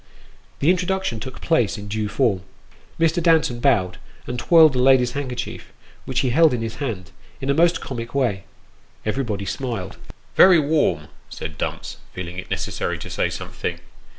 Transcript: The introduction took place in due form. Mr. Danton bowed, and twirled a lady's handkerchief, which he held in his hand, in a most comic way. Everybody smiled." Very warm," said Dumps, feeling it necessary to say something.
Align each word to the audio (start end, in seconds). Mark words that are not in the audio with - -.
The 0.61 0.71
introduction 0.71 1.19
took 1.19 1.41
place 1.41 1.77
in 1.77 1.87
due 1.87 2.09
form. 2.09 2.41
Mr. 2.99 3.21
Danton 3.21 3.59
bowed, 3.59 3.99
and 4.25 4.39
twirled 4.39 4.75
a 4.75 4.79
lady's 4.79 5.11
handkerchief, 5.11 5.71
which 6.05 6.21
he 6.21 6.31
held 6.31 6.55
in 6.55 6.63
his 6.63 6.77
hand, 6.77 7.11
in 7.39 7.51
a 7.51 7.53
most 7.53 7.81
comic 7.81 8.15
way. 8.15 8.45
Everybody 9.05 9.45
smiled." 9.45 9.97
Very 10.35 10.57
warm," 10.57 11.09
said 11.29 11.55
Dumps, 11.55 11.97
feeling 12.15 12.39
it 12.39 12.49
necessary 12.49 12.97
to 12.97 13.11
say 13.11 13.29
something. 13.29 13.79